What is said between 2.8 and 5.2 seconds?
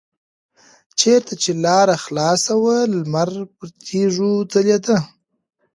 لمر پر تیږو ځلیده.